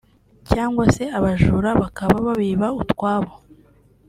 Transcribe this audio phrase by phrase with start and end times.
[0.49, 3.33] cyangwa se abajura bakaba babiba utwabo